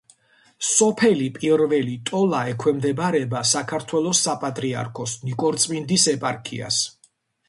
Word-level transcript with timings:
სოფელი 0.67 1.25
პირველი 1.33 1.97
ტოლა 2.09 2.39
ექვემდებარება 2.53 3.41
საქართველოს 3.49 4.21
საპატრიარქოს 4.29 5.13
ნიკორწმინდის 5.29 6.07
ეპარქიას. 6.15 6.81